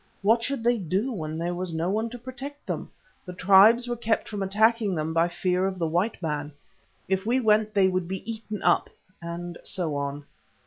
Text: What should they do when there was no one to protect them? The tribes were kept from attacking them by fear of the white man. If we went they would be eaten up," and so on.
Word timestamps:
What 0.23 0.41
should 0.41 0.63
they 0.63 0.79
do 0.79 1.11
when 1.11 1.37
there 1.37 1.53
was 1.53 1.75
no 1.75 1.87
one 1.91 2.09
to 2.09 2.17
protect 2.17 2.65
them? 2.65 2.89
The 3.23 3.33
tribes 3.33 3.87
were 3.87 3.95
kept 3.95 4.27
from 4.27 4.41
attacking 4.41 4.95
them 4.95 5.13
by 5.13 5.27
fear 5.27 5.67
of 5.67 5.77
the 5.77 5.85
white 5.85 6.19
man. 6.23 6.53
If 7.07 7.23
we 7.23 7.39
went 7.39 7.75
they 7.75 7.87
would 7.87 8.07
be 8.07 8.23
eaten 8.27 8.63
up," 8.63 8.89
and 9.21 9.59
so 9.63 9.93
on. 9.95 10.25